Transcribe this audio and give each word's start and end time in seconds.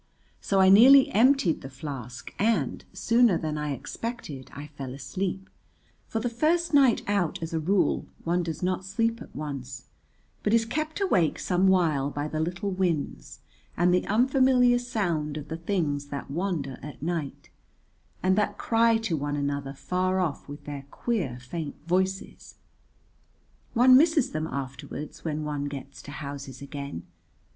So 0.41 0.59
I 0.59 0.69
nearly 0.69 1.11
emptied 1.11 1.61
the 1.61 1.69
flask; 1.69 2.33
and, 2.39 2.83
sooner 2.91 3.37
than 3.37 3.55
I 3.55 3.71
expected, 3.73 4.49
I 4.51 4.65
fell 4.75 4.95
asleep, 4.95 5.47
for 6.07 6.19
the 6.19 6.27
first 6.27 6.73
night 6.73 7.03
out 7.05 7.43
as 7.43 7.53
a 7.53 7.59
rule 7.59 8.07
one 8.23 8.41
does 8.41 8.63
not 8.63 8.83
sleep 8.83 9.21
at 9.21 9.35
once 9.35 9.89
but 10.41 10.55
is 10.55 10.65
kept 10.65 11.01
awake 11.01 11.37
some 11.37 11.67
while 11.67 12.09
by 12.09 12.27
the 12.27 12.39
little 12.39 12.71
winds 12.71 13.41
and 13.77 13.93
the 13.93 14.07
unfamiliar 14.07 14.79
sound 14.79 15.37
of 15.37 15.49
the 15.49 15.57
things 15.57 16.07
that 16.07 16.31
wander 16.31 16.79
at 16.81 17.03
night, 17.03 17.51
and 18.23 18.35
that 18.35 18.57
cry 18.57 18.97
to 18.97 19.15
one 19.15 19.35
another 19.35 19.75
far 19.75 20.19
off 20.19 20.47
with 20.49 20.63
their 20.63 20.87
queer, 20.89 21.37
faint 21.39 21.75
voices; 21.85 22.55
one 23.75 23.95
misses 23.95 24.31
them 24.31 24.47
afterwards 24.47 25.23
when 25.23 25.43
one 25.43 25.65
gets 25.65 26.01
to 26.01 26.09
houses 26.09 26.59
again. 26.59 27.03